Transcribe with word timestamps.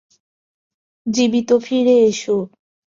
জীবিত 1.07 1.49
ফিরে 1.63 1.95
এসো। 2.01 2.37